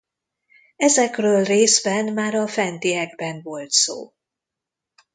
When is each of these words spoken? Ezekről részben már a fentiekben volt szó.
Ezekről 0.77 1.43
részben 1.43 2.13
már 2.13 2.33
a 2.35 2.47
fentiekben 2.47 3.41
volt 3.43 3.71
szó. 3.71 4.13